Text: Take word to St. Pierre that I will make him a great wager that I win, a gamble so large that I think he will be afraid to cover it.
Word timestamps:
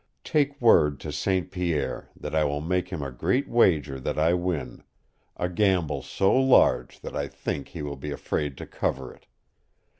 Take 0.23 0.59
word 0.59 0.99
to 1.01 1.11
St. 1.11 1.51
Pierre 1.51 2.09
that 2.15 2.33
I 2.33 2.43
will 2.43 2.59
make 2.59 2.89
him 2.89 3.03
a 3.03 3.11
great 3.11 3.47
wager 3.47 3.99
that 3.99 4.17
I 4.17 4.33
win, 4.33 4.81
a 5.37 5.47
gamble 5.47 6.01
so 6.01 6.33
large 6.35 6.99
that 7.01 7.15
I 7.15 7.27
think 7.27 7.67
he 7.67 7.83
will 7.83 7.97
be 7.97 8.09
afraid 8.09 8.57
to 8.57 8.65
cover 8.65 9.13
it. 9.13 9.27